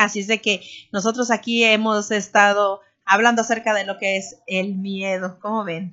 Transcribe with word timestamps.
Así 0.00 0.20
es 0.20 0.28
de 0.28 0.40
que 0.40 0.62
nosotros 0.92 1.30
aquí 1.30 1.62
hemos 1.62 2.10
estado 2.10 2.80
hablando 3.04 3.42
acerca 3.42 3.74
de 3.74 3.84
lo 3.84 3.98
que 3.98 4.16
es 4.16 4.40
el 4.46 4.74
miedo. 4.74 5.38
¿Cómo 5.40 5.62
ven? 5.62 5.92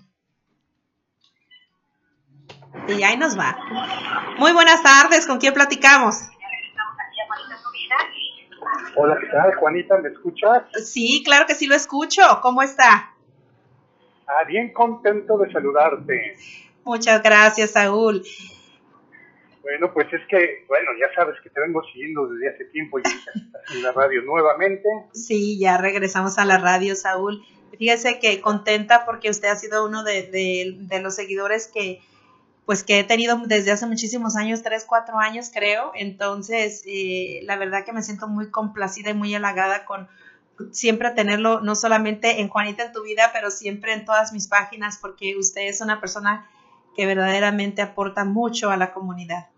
Y 2.87 3.03
ahí 3.03 3.17
nos 3.17 3.37
va. 3.37 3.57
Muy 4.37 4.53
buenas 4.53 4.81
tardes, 4.81 5.27
¿con 5.27 5.39
quién 5.39 5.53
platicamos? 5.53 6.21
Hola, 8.95 9.17
¿qué 9.19 9.27
tal, 9.27 9.53
Juanita? 9.55 9.97
¿Me 9.97 10.07
escuchas? 10.07 10.63
Sí, 10.85 11.21
claro 11.25 11.45
que 11.45 11.55
sí 11.55 11.67
lo 11.67 11.75
escucho. 11.75 12.21
¿Cómo 12.41 12.61
está? 12.61 13.13
Ah, 14.25 14.45
bien 14.47 14.71
contento 14.71 15.37
de 15.37 15.51
saludarte. 15.51 16.37
Muchas 16.85 17.21
gracias, 17.21 17.71
Saúl. 17.71 18.23
Bueno, 19.67 19.93
pues 19.93 20.07
es 20.13 20.21
que, 20.29 20.63
bueno, 20.69 20.91
ya 20.97 21.13
sabes 21.13 21.35
que 21.43 21.49
te 21.49 21.59
vengo 21.59 21.83
siguiendo 21.91 22.25
desde 22.27 22.55
hace 22.55 22.65
tiempo 22.71 22.99
y 22.99 23.01
estás 23.01 23.75
en 23.75 23.83
la 23.83 23.91
radio 23.91 24.21
nuevamente. 24.21 24.87
Sí, 25.11 25.59
ya 25.59 25.77
regresamos 25.77 26.37
a 26.37 26.45
la 26.45 26.57
radio, 26.57 26.95
Saúl. 26.95 27.43
Fíjese 27.77 28.17
que 28.19 28.39
contenta 28.39 29.03
porque 29.05 29.29
usted 29.29 29.49
ha 29.49 29.57
sido 29.57 29.85
uno 29.85 30.05
de, 30.05 30.77
los 31.01 31.15
seguidores 31.15 31.67
que, 31.67 31.99
pues 32.65 32.85
que 32.85 32.99
he 32.99 33.03
tenido 33.03 33.41
desde 33.45 33.71
hace 33.71 33.85
muchísimos 33.87 34.37
años, 34.37 34.63
tres, 34.63 34.85
cuatro 34.87 35.19
años 35.19 35.51
creo. 35.53 35.91
Entonces, 35.95 36.83
eh, 36.87 37.41
la 37.43 37.57
verdad 37.57 37.83
que 37.83 37.91
me 37.91 38.03
siento 38.03 38.29
muy 38.29 38.49
complacida 38.49 39.09
y 39.09 39.15
muy 39.15 39.35
halagada 39.35 39.83
con 39.83 40.07
siempre 40.71 41.11
tenerlo, 41.11 41.59
no 41.59 41.75
solamente 41.75 42.39
en 42.39 42.47
Juanita 42.47 42.85
en 42.85 42.93
tu 42.93 43.03
vida, 43.03 43.31
pero 43.33 43.51
siempre 43.51 43.91
en 43.91 44.05
todas 44.05 44.31
mis 44.31 44.47
páginas, 44.47 44.97
porque 44.97 45.35
usted 45.35 45.63
es 45.63 45.81
una 45.81 45.99
persona 45.99 46.47
que 46.95 47.05
verdaderamente 47.05 47.81
aporta 47.81 48.23
mucho 48.23 48.69
a 48.71 48.77
la 48.77 48.93
comunidad. 48.93 49.49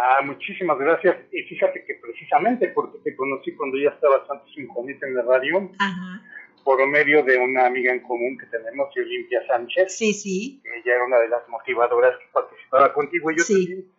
Ah, 0.00 0.22
muchísimas 0.22 0.78
gracias. 0.78 1.16
Y 1.32 1.42
fíjate 1.42 1.84
que 1.84 1.94
precisamente 1.94 2.68
porque 2.68 2.98
te 2.98 3.16
conocí 3.16 3.52
cuando 3.52 3.78
ya 3.78 3.90
estabas 3.90 4.22
antes 4.30 4.56
en 4.56 4.68
Juanita 4.68 5.06
en 5.06 5.14
la 5.14 5.22
radio, 5.22 5.70
Ajá 5.78 6.22
por 6.68 6.86
medio 6.86 7.22
de 7.22 7.38
una 7.38 7.64
amiga 7.64 7.94
en 7.94 8.00
común 8.00 8.36
que 8.36 8.44
tenemos, 8.44 8.94
Olimpia 8.94 9.40
Sánchez. 9.46 9.96
Sí, 9.96 10.12
sí. 10.12 10.62
Ella 10.64 10.96
era 10.96 11.04
una 11.06 11.18
de 11.18 11.28
las 11.28 11.48
motivadoras 11.48 12.18
que 12.18 12.26
participaba 12.30 12.92
contigo 12.92 13.30
y 13.30 13.38
yo 13.38 13.42
sí. 13.42 13.54
también 13.54 13.92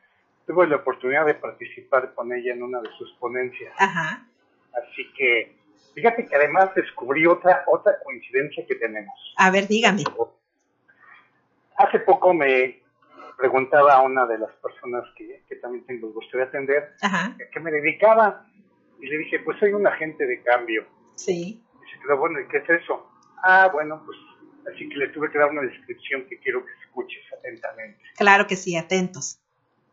tuve 0.45 0.67
la 0.67 0.75
oportunidad 0.75 1.25
de 1.25 1.33
participar 1.33 2.13
con 2.13 2.31
ella 2.31 2.53
en 2.53 2.61
una 2.61 2.79
de 2.79 2.89
sus 2.95 3.11
ponencias. 3.13 3.73
Ajá. 3.75 4.23
Así 4.71 5.11
que, 5.17 5.57
fíjate 5.95 6.27
que 6.27 6.35
además 6.35 6.69
descubrí 6.75 7.25
otra, 7.25 7.63
otra 7.65 7.93
coincidencia 8.03 8.63
que 8.67 8.75
tenemos. 8.75 9.15
A 9.37 9.49
ver, 9.49 9.67
dígame. 9.67 10.03
Hace 11.75 11.99
poco 12.01 12.35
me 12.35 12.78
preguntaba 13.39 13.93
a 13.93 14.01
una 14.01 14.25
de 14.25 14.37
las 14.37 14.51
personas 14.57 15.03
que, 15.15 15.43
que 15.47 15.55
también 15.55 15.85
tengo 15.85 16.07
el 16.07 16.13
gusto 16.13 16.37
de 16.37 16.43
atender, 16.43 16.93
Ajá. 17.01 17.27
¿a 17.27 17.51
qué 17.51 17.59
me 17.59 17.71
dedicaba? 17.71 18.45
Y 18.99 19.07
le 19.07 19.17
dije, 19.19 19.39
pues 19.39 19.57
soy 19.59 19.71
un 19.71 19.87
agente 19.87 20.27
de 20.27 20.41
cambio. 20.43 20.85
Sí. 21.15 21.63
Pero 22.01 22.17
bueno, 22.17 22.39
¿y 22.39 22.47
qué 22.47 22.57
es 22.57 22.69
eso? 22.81 23.09
Ah, 23.43 23.69
bueno, 23.71 24.01
pues 24.05 24.17
así 24.73 24.87
que 24.89 24.95
le 24.97 25.07
tuve 25.09 25.31
que 25.31 25.39
dar 25.39 25.49
una 25.49 25.61
descripción 25.61 26.25
que 26.29 26.37
quiero 26.39 26.65
que 26.65 26.71
escuches 26.83 27.23
atentamente. 27.37 27.99
Claro 28.17 28.45
que 28.45 28.55
sí, 28.55 28.75
atentos. 28.75 29.39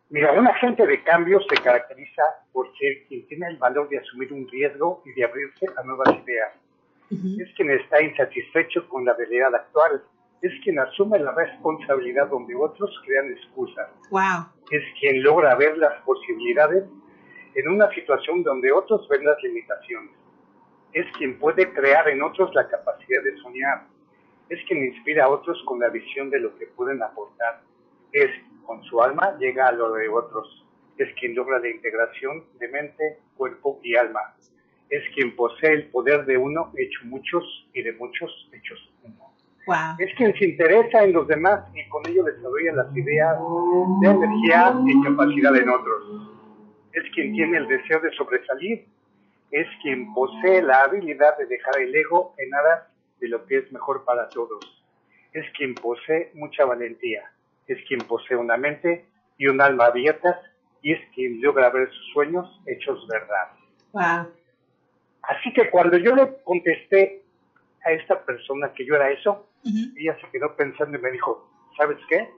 Mira, 0.09 0.33
un 0.33 0.47
agente 0.47 0.87
de 0.87 1.03
cambio 1.03 1.41
se 1.49 1.61
caracteriza 1.63 2.23
por 2.53 2.67
ser 2.79 3.07
quien 3.09 3.27
tiene 3.27 3.49
el 3.49 3.57
valor 3.59 3.89
de 3.89 3.99
asumir 3.99 4.33
un 4.33 4.49
riesgo 4.49 5.03
y 5.05 5.13
de 5.13 5.25
abrirse 5.25 5.67
a 5.77 5.83
nuevas 5.83 6.09
ideas. 6.25 6.53
Uh 7.11 7.15
-huh. 7.15 7.43
Es 7.43 7.55
quien 7.57 7.71
está 7.71 8.01
insatisfecho 8.03 8.89
con 8.89 9.05
la 9.05 9.15
realidad 9.15 9.55
actual. 9.55 10.03
Es 10.43 10.53
quien 10.63 10.79
asume 10.79 11.19
la 11.19 11.33
responsabilidad 11.33 12.29
donde 12.29 12.55
otros 12.55 12.91
crean 13.05 13.33
excusas. 13.33 13.89
Wow. 14.11 14.47
Es 14.71 14.83
quien 15.01 15.23
logra 15.23 15.55
ver 15.55 15.77
las 15.79 16.01
posibilidades 16.03 16.85
en 17.55 17.69
una 17.69 17.91
situación 17.93 18.43
donde 18.43 18.71
otros 18.71 19.09
ven 19.09 19.25
las 19.25 19.43
limitaciones 19.43 20.11
es 20.97 21.07
quien 21.19 21.39
puede 21.39 21.71
crear 21.75 22.09
en 22.09 22.23
otros 22.23 22.55
la 22.55 22.67
capacidad 22.69 23.23
de 23.23 23.37
soñar, 23.43 23.87
es 24.49 24.59
quien 24.67 24.83
inspira 24.83 25.27
a 25.27 25.29
otros 25.29 25.63
con 25.67 25.79
la 25.79 25.91
visión 25.91 26.31
de 26.31 26.41
lo 26.41 26.57
que 26.57 26.69
pueden 26.69 27.03
aportar, 27.03 27.61
es 28.13 28.31
con 28.65 28.83
su 28.85 29.03
alma 29.03 29.37
llega 29.39 29.69
a 29.69 29.73
lo 29.73 29.93
de 29.93 30.09
otros, 30.09 30.65
es 30.97 31.13
quien 31.21 31.35
logra 31.35 31.59
la 31.59 31.69
integración 31.69 32.45
de 32.59 32.69
mente, 32.69 33.19
cuerpo 33.37 33.79
y 33.83 33.95
alma, 33.95 34.37
es 34.89 35.03
quien 35.15 35.37
posee 35.37 35.75
el 35.75 35.91
poder 35.91 36.25
de 36.25 36.39
uno 36.39 36.73
hecho 36.79 37.01
muchos 37.05 37.45
y 37.75 37.83
de 37.83 37.93
muchos 37.93 38.49
hechos 38.53 38.91
uno. 39.03 39.26
Wow. 39.67 39.97
Es 39.99 40.15
quien 40.17 40.33
se 40.39 40.45
interesa 40.45 41.03
en 41.03 41.13
los 41.13 41.27
demás 41.27 41.65
y 41.75 41.89
con 41.89 42.07
ello 42.07 42.23
desarrolla 42.25 42.73
las 42.73 42.97
ideas 42.97 43.37
de 44.01 44.09
energía 44.09 44.75
y 44.87 45.03
capacidad 45.03 45.57
en 45.57 45.69
otros. 45.69 46.31
Es 46.93 47.03
quien 47.15 47.33
tiene 47.33 47.59
el 47.59 47.69
deseo 47.69 48.01
de 48.01 48.11
sobresalir 48.13 48.87
es 49.51 49.67
quien 49.83 50.13
posee 50.13 50.63
la 50.63 50.83
habilidad 50.83 51.37
de 51.39 51.47
dejar 51.47 51.79
el 51.81 51.95
ego 51.95 52.35
en 52.39 52.55
aras 52.55 52.85
de 53.21 53.29
lo 53.29 53.47
que 53.47 53.59
es 53.59 53.73
mejor 53.73 54.05
para 54.05 54.29
todos. 54.29 54.85
Es 55.33 55.45
quien 55.57 55.75
posee 55.75 56.31
mucha 56.35 56.65
valentía. 56.65 57.31
Es 57.67 57.79
quien 57.87 58.01
posee 58.01 58.37
una 58.37 58.57
mente 58.57 59.07
y 59.39 59.47
un 59.47 59.61
alma 59.61 59.87
abiertas 59.87 60.37
y 60.83 60.93
es 60.93 61.01
quien 61.15 61.41
logra 61.41 61.71
ver 61.71 61.89
sus 61.91 62.13
sueños 62.13 62.61
hechos 62.67 63.07
verdad. 63.09 63.51
Wow. 63.93 64.33
Así 65.23 65.53
que 65.53 65.71
cuando 65.71 65.97
yo 65.97 66.15
le 66.15 66.37
contesté 66.45 67.23
a 67.85 67.93
esta 67.93 68.25
persona 68.25 68.73
que 68.73 68.85
yo 68.85 68.95
era 68.95 69.11
eso, 69.11 69.49
Uh 69.67 69.69
-huh. 69.69 69.93
ella 69.99 70.17
se 70.21 70.31
quedó 70.31 70.55
pensando 70.57 70.97
y 70.99 71.01
me 71.01 71.11
dijo, 71.11 71.51
¿sabes 71.77 71.99
qué? 72.09 72.29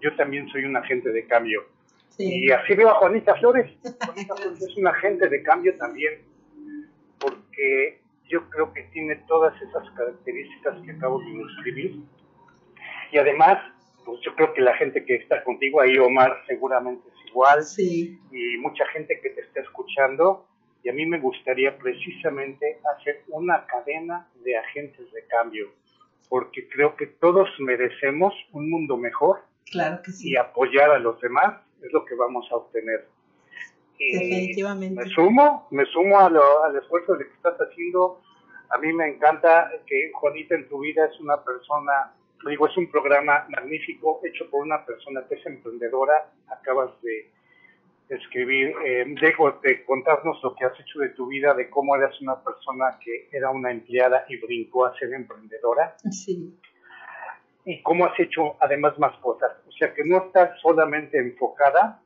Yo 0.00 0.14
también 0.16 0.48
soy 0.48 0.64
un 0.64 0.76
agente 0.76 1.10
de 1.10 1.26
cambio. 1.26 1.62
Sí. 2.08 2.44
Y 2.46 2.50
así 2.50 2.74
veo 2.74 2.88
a 2.90 2.94
Juanita 2.94 3.34
Flores. 3.36 3.70
Juanita 4.04 4.34
Flores 4.36 4.62
es 4.62 4.76
un 4.76 4.86
agente 4.86 5.28
de 5.28 5.42
cambio 5.42 5.76
también 5.78 6.22
porque 7.18 8.00
yo 8.28 8.48
creo 8.50 8.72
que 8.72 8.82
tiene 8.94 9.16
todas 9.28 9.54
esas 9.62 9.88
características 9.90 10.80
que 10.84 10.92
acabo 10.92 11.20
de 11.20 11.44
describir. 11.44 12.00
Y 13.12 13.18
además, 13.18 13.58
pues 14.04 14.20
yo 14.22 14.34
creo 14.34 14.52
que 14.54 14.62
la 14.62 14.74
gente 14.76 15.04
que 15.04 15.16
está 15.16 15.44
contigo, 15.44 15.80
ahí 15.80 15.96
Omar 15.98 16.36
seguramente 16.46 17.06
es 17.08 17.28
igual, 17.30 17.62
Sí. 17.62 18.18
y 18.32 18.56
mucha 18.58 18.86
gente 18.88 19.20
que 19.22 19.30
te 19.30 19.42
está 19.42 19.60
escuchando, 19.60 20.46
y 20.82 20.88
a 20.88 20.92
mí 20.92 21.06
me 21.06 21.20
gustaría 21.20 21.76
precisamente 21.78 22.78
hacer 22.96 23.22
una 23.28 23.66
cadena 23.66 24.26
de 24.44 24.56
agentes 24.56 25.12
de 25.12 25.24
cambio, 25.26 25.70
porque 26.28 26.68
creo 26.68 26.96
que 26.96 27.06
todos 27.06 27.48
merecemos 27.58 28.32
un 28.52 28.70
mundo 28.70 28.96
mejor 28.96 29.40
Claro 29.70 30.00
que 30.02 30.12
sí. 30.12 30.30
y 30.30 30.36
apoyar 30.36 30.90
a 30.90 30.98
los 30.98 31.20
demás 31.20 31.60
es 31.82 31.92
lo 31.92 32.04
que 32.04 32.14
vamos 32.14 32.46
a 32.50 32.56
obtener. 32.56 33.08
Y 33.98 34.12
Definitivamente. 34.18 35.04
me 35.04 35.10
sumo, 35.10 35.68
me 35.70 35.84
sumo 35.86 36.18
a 36.18 36.28
lo- 36.30 36.64
al 36.64 36.76
esfuerzo 36.76 37.14
de 37.16 37.26
que 37.26 37.32
estás 37.34 37.56
haciendo. 37.58 38.20
A 38.70 38.78
mí 38.78 38.92
me 38.92 39.06
encanta 39.08 39.70
que 39.86 40.10
Juanita 40.14 40.54
en 40.54 40.68
tu 40.68 40.80
vida 40.80 41.04
es 41.06 41.20
una 41.20 41.42
persona, 41.44 42.12
digo, 42.46 42.66
es 42.66 42.76
un 42.76 42.90
programa 42.90 43.46
magnífico 43.50 44.20
hecho 44.24 44.48
por 44.50 44.62
una 44.62 44.84
persona 44.84 45.22
que 45.28 45.36
es 45.36 45.46
emprendedora. 45.46 46.32
Acabas 46.48 46.90
de 47.02 47.30
escribir, 48.16 48.74
eh, 48.84 49.04
dejo 49.20 49.52
de 49.62 49.84
contarnos 49.84 50.42
lo 50.42 50.54
que 50.54 50.64
has 50.64 50.78
hecho 50.80 50.98
de 51.00 51.10
tu 51.10 51.26
vida, 51.26 51.54
de 51.54 51.68
cómo 51.70 51.96
eras 51.96 52.20
una 52.20 52.42
persona 52.42 52.98
que 53.04 53.28
era 53.32 53.50
una 53.50 53.70
empleada 53.70 54.24
y 54.28 54.36
brincó 54.38 54.86
a 54.86 54.96
ser 54.98 55.12
emprendedora 55.14 55.96
Sí. 56.10 56.54
y 57.64 57.82
cómo 57.82 58.04
has 58.06 58.18
hecho 58.18 58.56
además 58.60 58.98
más 58.98 59.16
cosas. 59.18 59.52
O 59.68 59.72
sea, 59.72 59.94
que 59.94 60.04
no 60.04 60.18
estás 60.26 60.58
solamente 60.60 61.18
enfocada 61.18 62.00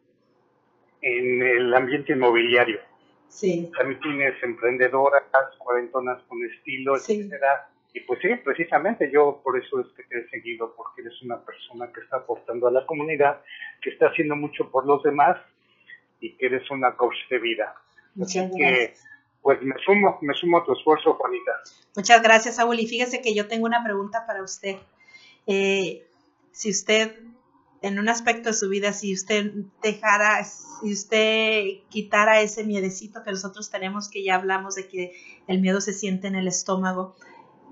en 1.03 1.43
el 1.43 1.75
ambiente 1.75 2.13
inmobiliario. 2.13 2.81
Sí. 3.29 3.71
También 3.77 4.01
tienes 4.01 4.43
emprendedoras, 4.43 5.23
cuarentonas 5.59 6.23
con 6.25 6.43
estilo, 6.45 6.97
Sí. 6.97 7.21
etcétera. 7.21 7.69
Y 7.93 8.01
pues 8.01 8.21
sí, 8.21 8.29
precisamente 8.45 9.11
yo 9.11 9.41
por 9.43 9.59
eso 9.59 9.81
es 9.81 9.87
que 9.97 10.03
te 10.05 10.19
he 10.19 10.29
seguido, 10.29 10.75
porque 10.77 11.01
eres 11.01 11.21
una 11.23 11.39
persona 11.45 11.91
que 11.93 12.01
está 12.01 12.19
aportando 12.19 12.69
a 12.69 12.71
la 12.71 12.85
comunidad, 12.87 13.41
que 13.81 13.91
está 13.91 14.09
haciendo 14.09 14.37
mucho 14.37 14.71
por 14.71 14.87
los 14.87 15.03
demás 15.03 15.39
y 16.21 16.37
que 16.37 16.47
eres 16.47 16.71
una 16.71 16.97
coach 16.97 17.17
de 17.31 17.39
vida. 17.39 17.75
Muchas 18.15 18.51
Que 18.51 18.59
gracias. 18.59 19.05
pues 19.43 19.61
me 19.63 19.75
sumo, 19.85 20.19
me 20.23 20.35
sumo 20.35 20.59
a 20.59 20.65
tu 20.65 20.73
esfuerzo, 20.73 21.15
Juanita. 21.15 21.53
Muchas 21.95 22.23
gracias, 22.23 22.57
Saúl. 22.57 22.79
Y 22.81 22.87
fíjese 22.87 23.21
que 23.21 23.35
yo 23.35 23.47
tengo 23.49 23.67
una 23.67 23.83
pregunta 23.85 24.25
para 24.27 24.43
usted. 24.43 24.77
Eh, 25.47 26.07
si 26.53 26.71
usted, 26.71 27.15
en 27.83 27.99
un 27.99 28.09
aspecto 28.09 28.49
de 28.49 28.55
su 28.55 28.69
vida, 28.69 28.93
si 28.93 29.13
usted 29.15 29.53
dejara, 29.83 30.43
si 30.45 30.93
usted 30.93 31.65
quitara 31.91 32.41
ese 32.41 32.65
miedecito 32.65 33.23
que 33.23 33.31
nosotros 33.31 33.71
tenemos, 33.71 34.09
que 34.09 34.25
ya 34.25 34.35
hablamos 34.37 34.75
de 34.75 34.89
que 34.89 35.13
el 35.47 35.61
miedo 35.61 35.81
se 35.81 35.93
siente 35.93 36.27
en 36.29 36.35
el 36.35 36.49
estómago, 36.49 37.15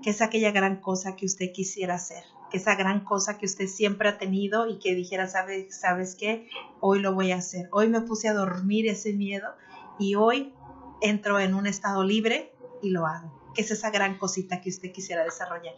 ¿qué 0.03 0.11
es 0.11 0.21
aquella 0.21 0.51
gran 0.51 0.79
cosa 0.79 1.15
que 1.15 1.25
usted 1.25 1.51
quisiera 1.51 1.95
hacer? 1.95 2.23
Esa 2.55 2.75
gran 2.75 3.01
cosa 3.01 3.37
que 3.37 3.45
usted 3.45 3.67
siempre 3.67 4.07
ha 4.07 4.17
tenido 4.17 4.65
y 4.69 4.79
que 4.79 4.95
dijera, 4.95 5.27
¿sabes, 5.27 5.77
¿sabes 5.77 6.15
qué? 6.15 6.47
Hoy 6.79 7.01
lo 7.01 7.13
voy 7.13 7.33
a 7.33 7.35
hacer. 7.35 7.67
Hoy 7.73 7.89
me 7.89 7.99
puse 7.99 8.29
a 8.29 8.33
dormir 8.33 8.87
ese 8.87 9.11
miedo 9.11 9.53
y 9.99 10.15
hoy 10.15 10.53
entro 11.01 11.37
en 11.41 11.53
un 11.53 11.67
estado 11.67 12.05
libre 12.05 12.53
y 12.81 12.91
lo 12.91 13.07
hago. 13.07 13.51
¿Qué 13.53 13.61
es 13.61 13.71
esa 13.71 13.91
gran 13.91 14.17
cosita 14.17 14.61
que 14.61 14.69
usted 14.69 14.93
quisiera 14.93 15.25
desarrollar? 15.25 15.75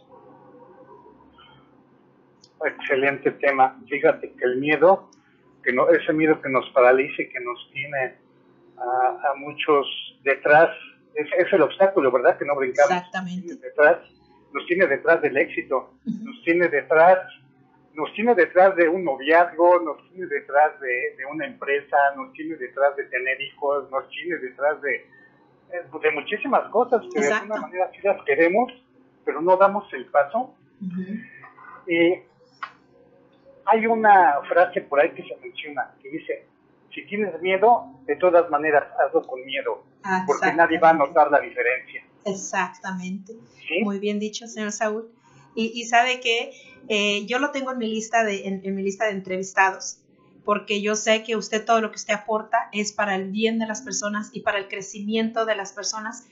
Excelente 2.64 3.32
tema. 3.32 3.76
Fíjate 3.88 4.32
que 4.34 4.44
el 4.44 4.58
miedo, 4.58 5.10
que 5.64 5.72
no, 5.72 5.90
ese 5.90 6.12
miedo 6.12 6.40
que 6.40 6.48
nos 6.48 6.70
paraliza 6.70 7.22
y 7.22 7.28
que 7.28 7.40
nos 7.40 7.58
tiene 7.72 8.14
a, 8.76 9.30
a 9.30 9.34
muchos 9.34 9.84
detrás, 10.22 10.70
es, 11.16 11.26
es 11.44 11.52
el 11.52 11.62
obstáculo, 11.62 12.12
¿verdad? 12.12 12.38
Que 12.38 12.44
no 12.44 12.54
brincamos. 12.54 12.92
Exactamente. 12.92 13.56
Detrás, 13.56 13.98
nos 14.52 14.66
tiene 14.66 14.86
detrás 14.86 15.20
del 15.22 15.36
éxito, 15.36 15.94
nos 16.04 16.42
tiene 16.44 16.68
detrás, 16.68 17.18
nos 17.94 18.12
tiene 18.14 18.34
detrás 18.34 18.74
de 18.76 18.88
un 18.88 19.04
noviazgo, 19.04 19.80
nos 19.80 20.08
tiene 20.10 20.26
detrás 20.26 20.78
de, 20.80 21.16
de 21.16 21.26
una 21.26 21.46
empresa, 21.46 21.96
nos 22.16 22.32
tiene 22.32 22.56
detrás 22.56 22.96
de 22.96 23.04
tener 23.04 23.40
hijos, 23.40 23.90
nos 23.90 24.08
tiene 24.10 24.36
detrás 24.36 24.80
de, 24.82 24.94
eh, 24.96 25.82
de 26.02 26.10
muchísimas 26.12 26.68
cosas 26.70 27.02
que 27.12 27.20
de 27.20 27.32
alguna 27.32 27.60
manera 27.60 27.90
sí 27.92 27.98
las 28.02 28.22
queremos, 28.24 28.72
pero 29.24 29.40
no 29.42 29.56
damos 29.56 29.92
el 29.92 30.06
paso. 30.06 30.54
Eh, 31.86 32.24
hay 33.66 33.86
una 33.86 34.40
frase 34.48 34.80
por 34.82 35.00
ahí 35.00 35.10
que 35.10 35.22
se 35.24 35.36
menciona 35.42 35.92
que 36.02 36.08
dice, 36.08 36.46
si 36.94 37.04
tienes 37.06 37.38
miedo, 37.42 37.84
de 38.06 38.16
todas 38.16 38.48
maneras 38.50 38.84
hazlo 38.98 39.26
con 39.26 39.44
miedo, 39.44 39.84
porque 40.26 40.52
nadie 40.54 40.78
va 40.78 40.90
a 40.90 40.94
notar 40.94 41.30
la 41.30 41.40
diferencia. 41.40 42.02
Exactamente. 42.24 43.34
¿sí? 43.66 43.82
Muy 43.82 43.98
bien 43.98 44.18
dicho, 44.18 44.46
señor 44.46 44.72
Saúl. 44.72 45.10
Y, 45.54 45.72
y 45.74 45.84
sabe 45.86 46.20
que 46.20 46.52
eh, 46.88 47.26
yo 47.26 47.38
lo 47.38 47.50
tengo 47.50 47.72
en 47.72 47.78
mi 47.78 47.86
lista 47.86 48.24
de 48.24 48.46
en, 48.46 48.60
en 48.64 48.74
mi 48.74 48.82
lista 48.82 49.06
de 49.06 49.12
entrevistados, 49.12 49.98
porque 50.44 50.80
yo 50.80 50.96
sé 50.96 51.22
que 51.22 51.36
usted 51.36 51.64
todo 51.64 51.80
lo 51.80 51.90
que 51.90 51.96
usted 51.96 52.14
aporta 52.14 52.68
es 52.72 52.92
para 52.92 53.16
el 53.16 53.30
bien 53.30 53.58
de 53.58 53.66
las 53.66 53.82
personas 53.82 54.30
y 54.32 54.40
para 54.40 54.58
el 54.58 54.68
crecimiento 54.68 55.44
de 55.44 55.56
las 55.56 55.72
personas. 55.72 56.24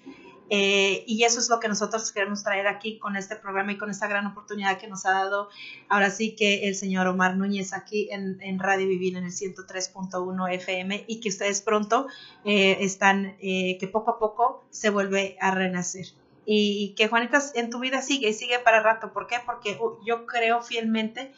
Eh, 0.48 1.02
y 1.06 1.24
eso 1.24 1.40
es 1.40 1.48
lo 1.48 1.58
que 1.58 1.68
nosotros 1.68 2.12
queremos 2.12 2.44
traer 2.44 2.68
aquí 2.68 2.98
con 2.98 3.16
este 3.16 3.34
programa 3.34 3.72
y 3.72 3.78
con 3.78 3.90
esta 3.90 4.06
gran 4.06 4.26
oportunidad 4.26 4.78
que 4.78 4.86
nos 4.86 5.04
ha 5.04 5.10
dado 5.10 5.48
ahora 5.88 6.10
sí 6.10 6.36
que 6.36 6.68
el 6.68 6.76
señor 6.76 7.08
Omar 7.08 7.36
Núñez 7.36 7.72
aquí 7.72 8.08
en, 8.12 8.58
Radio 8.60 8.86
Vivir 8.86 9.16
en 9.16 9.24
el 9.24 9.32
103.1 9.32 10.54
FM 10.54 11.04
y 11.08 11.20
que 11.20 11.30
ustedes 11.30 11.60
pronto 11.62 12.06
eh, 12.44 12.78
están, 12.80 13.36
eh, 13.40 13.76
que 13.80 13.88
poco 13.88 14.12
a 14.12 14.18
poco 14.20 14.64
se 14.70 14.90
vuelve 14.90 15.36
a 15.40 15.50
renacer 15.50 16.06
y 16.46 16.94
que 16.96 17.08
Juanita 17.08 17.42
en 17.56 17.70
tu 17.70 17.80
vida 17.80 18.00
sigue 18.00 18.28
y 18.28 18.32
sigue 18.32 18.60
para 18.60 18.80
rato. 18.80 19.12
¿Por 19.12 19.26
qué? 19.26 19.36
Porque 19.44 19.76
uh, 19.80 19.98
yo 20.06 20.26
creo 20.26 20.62
fielmente 20.62 21.32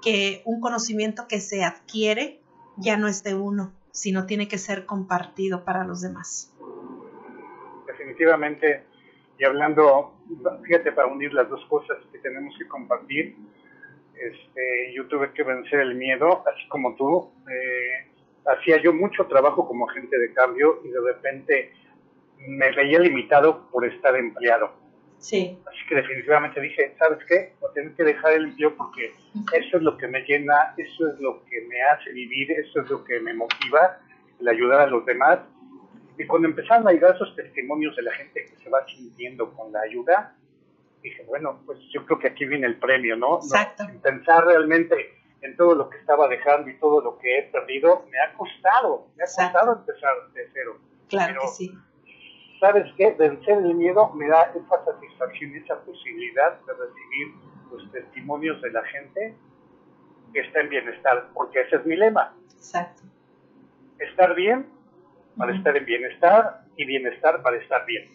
que 0.00 0.42
un 0.44 0.60
conocimiento 0.60 1.26
que 1.26 1.40
se 1.40 1.64
adquiere 1.64 2.40
ya 2.76 2.96
no 2.96 3.08
es 3.08 3.24
de 3.24 3.34
uno, 3.34 3.72
sino 3.90 4.24
tiene 4.26 4.46
que 4.46 4.58
ser 4.58 4.86
compartido 4.86 5.64
para 5.64 5.84
los 5.84 6.00
demás. 6.00 6.52
Definitivamente, 7.96 8.84
y 9.38 9.44
hablando, 9.44 10.14
fíjate, 10.64 10.92
para 10.92 11.08
unir 11.08 11.32
las 11.32 11.48
dos 11.48 11.64
cosas 11.66 11.98
que 12.12 12.18
tenemos 12.18 12.54
que 12.58 12.66
compartir, 12.66 13.36
este, 14.14 14.92
yo 14.94 15.06
tuve 15.06 15.32
que 15.32 15.42
vencer 15.42 15.80
el 15.80 15.94
miedo, 15.94 16.42
así 16.46 16.66
como 16.68 16.94
tú. 16.96 17.32
eh, 17.50 18.12
hacía 18.46 18.80
yo 18.80 18.92
mucho 18.92 19.26
trabajo 19.26 19.66
como 19.66 19.90
agente 19.90 20.16
de 20.18 20.32
cambio 20.32 20.80
y 20.84 20.88
de 20.88 21.00
repente 21.00 21.72
me 22.46 22.70
veía 22.72 23.00
limitado 23.00 23.68
por 23.70 23.84
estar 23.84 24.14
empleado. 24.16 24.72
Sí, 25.18 25.58
Así 25.66 25.78
que 25.88 25.96
definitivamente 25.96 26.60
dije, 26.60 26.94
¿sabes 26.98 27.18
qué? 27.26 27.54
Voy 27.60 27.70
a 27.70 27.72
tener 27.72 27.94
que 27.94 28.04
dejar 28.04 28.34
el 28.34 28.44
empleo 28.44 28.76
porque 28.76 29.14
eso 29.54 29.78
es 29.78 29.82
lo 29.82 29.96
que 29.96 30.06
me 30.06 30.20
llena, 30.20 30.74
eso 30.76 31.08
es 31.08 31.18
lo 31.18 31.42
que 31.44 31.62
me 31.62 31.82
hace 31.82 32.12
vivir, 32.12 32.52
eso 32.52 32.82
es 32.82 32.90
lo 32.90 33.02
que 33.02 33.18
me 33.20 33.32
motiva, 33.34 33.98
el 34.38 34.48
ayudar 34.48 34.82
a 34.82 34.86
los 34.86 35.04
demás. 35.06 35.40
Y 36.18 36.26
cuando 36.26 36.48
empezaron 36.48 36.88
a 36.88 36.92
llegar 36.92 37.14
esos 37.14 37.34
testimonios 37.36 37.94
de 37.96 38.02
la 38.02 38.12
gente 38.12 38.44
que 38.46 38.56
se 38.62 38.70
va 38.70 38.86
sintiendo 38.86 39.52
con 39.54 39.70
la 39.72 39.80
ayuda, 39.80 40.34
dije, 41.02 41.22
bueno, 41.24 41.60
pues 41.66 41.78
yo 41.92 42.04
creo 42.06 42.18
que 42.18 42.28
aquí 42.28 42.44
viene 42.46 42.66
el 42.66 42.78
premio, 42.78 43.16
¿no? 43.16 43.36
Exacto. 43.36 43.84
pensar 44.02 44.44
realmente 44.46 44.94
en 45.42 45.56
todo 45.56 45.74
lo 45.74 45.90
que 45.90 45.98
estaba 45.98 46.26
dejando 46.28 46.70
y 46.70 46.78
todo 46.78 47.00
lo 47.02 47.18
que 47.18 47.38
he 47.38 47.42
perdido, 47.44 48.04
me 48.10 48.18
ha 48.18 48.32
costado, 48.34 49.06
me 49.16 49.22
ha 49.22 49.26
Exacto. 49.26 49.52
costado 49.58 49.78
empezar 49.78 50.10
de 50.32 50.48
cero. 50.52 50.78
claro 51.08 51.34
Pero- 51.34 51.40
que 51.42 51.48
sí. 51.48 51.74
¿sabes 52.58 52.86
qué? 52.96 53.10
Vencer 53.18 53.58
el 53.58 53.74
miedo 53.74 54.10
me 54.14 54.26
da 54.28 54.44
esa 54.54 54.84
satisfacción, 54.84 55.54
esa 55.54 55.78
posibilidad 55.84 56.58
de 56.62 56.72
recibir 56.72 57.34
los 57.70 57.92
testimonios 57.92 58.60
de 58.62 58.70
la 58.72 58.82
gente 58.84 59.34
que 60.32 60.40
está 60.40 60.60
en 60.60 60.70
bienestar, 60.70 61.28
porque 61.34 61.60
ese 61.60 61.76
es 61.76 61.84
mi 61.86 61.96
lema, 61.96 62.34
Exacto. 62.56 63.02
estar 63.98 64.34
bien 64.34 64.66
para 65.36 65.52
Ujú. 65.52 65.58
estar 65.58 65.76
en 65.76 65.84
bienestar 65.84 66.64
y 66.76 66.84
bienestar 66.84 67.42
para 67.42 67.56
estar 67.56 67.84
bien. 67.86 68.08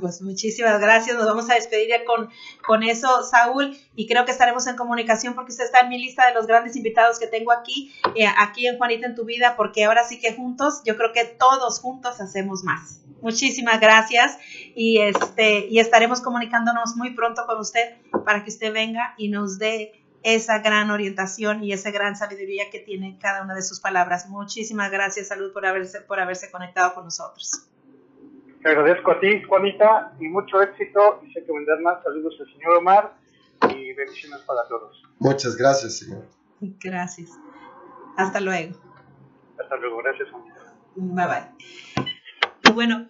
Pues 0.00 0.20
muchísimas 0.22 0.80
gracias. 0.80 1.16
Nos 1.16 1.26
vamos 1.26 1.48
a 1.50 1.54
despedir 1.54 1.88
ya 1.88 2.04
con, 2.04 2.28
con 2.66 2.82
eso, 2.82 3.22
Saúl, 3.22 3.76
y 3.94 4.08
creo 4.08 4.24
que 4.24 4.32
estaremos 4.32 4.66
en 4.66 4.76
comunicación 4.76 5.34
porque 5.34 5.52
usted 5.52 5.64
está 5.64 5.80
en 5.80 5.88
mi 5.88 5.98
lista 5.98 6.26
de 6.26 6.34
los 6.34 6.46
grandes 6.46 6.74
invitados 6.76 7.18
que 7.18 7.26
tengo 7.28 7.52
aquí, 7.52 7.92
eh, 8.16 8.26
aquí 8.38 8.66
en 8.66 8.76
Juanita 8.76 9.06
en 9.06 9.14
tu 9.14 9.24
vida, 9.24 9.54
porque 9.56 9.84
ahora 9.84 10.04
sí 10.04 10.20
que 10.20 10.34
juntos, 10.34 10.82
yo 10.84 10.96
creo 10.96 11.12
que 11.12 11.24
todos 11.24 11.80
juntos 11.80 12.20
hacemos 12.20 12.64
más. 12.64 13.02
Muchísimas 13.22 13.80
gracias 13.80 14.38
y 14.74 14.98
este 14.98 15.66
y 15.66 15.80
estaremos 15.80 16.20
comunicándonos 16.20 16.94
muy 16.96 17.14
pronto 17.14 17.46
con 17.46 17.58
usted 17.58 17.96
para 18.24 18.44
que 18.44 18.50
usted 18.50 18.72
venga 18.72 19.14
y 19.16 19.28
nos 19.28 19.58
dé 19.58 20.04
esa 20.22 20.58
gran 20.58 20.90
orientación 20.90 21.62
y 21.62 21.72
esa 21.72 21.90
gran 21.90 22.16
sabiduría 22.16 22.70
que 22.70 22.80
tiene 22.80 23.18
cada 23.20 23.42
una 23.42 23.54
de 23.54 23.62
sus 23.62 23.80
palabras. 23.80 24.28
Muchísimas 24.28 24.90
gracias, 24.90 25.28
Salud, 25.28 25.52
por 25.52 25.64
haberse, 25.66 26.00
por 26.00 26.20
haberse 26.20 26.50
conectado 26.50 26.94
con 26.94 27.04
nosotros. 27.04 27.68
Te 28.62 28.68
agradezco 28.68 29.12
a 29.12 29.20
ti, 29.20 29.42
Juanita, 29.42 30.12
y 30.18 30.26
mucho 30.28 30.60
éxito, 30.60 31.22
y 31.24 31.32
sé 31.32 31.44
que 31.44 31.52
vendrán 31.52 31.82
más 31.82 32.02
saludos 32.02 32.34
al 32.40 32.46
señor 32.52 32.78
Omar, 32.78 33.14
y 33.70 33.92
bendiciones 33.92 34.40
para 34.40 34.66
todos. 34.68 35.02
Muchas 35.18 35.56
gracias, 35.56 35.98
señor. 35.98 36.26
Gracias. 36.60 37.30
Hasta 38.16 38.40
luego. 38.40 38.76
Hasta 39.60 39.76
luego, 39.76 39.98
gracias, 39.98 40.28
Juanita. 40.30 40.74
Bye 40.96 41.26
bye. 41.26 42.08
Y 42.64 42.72
bueno, 42.72 43.08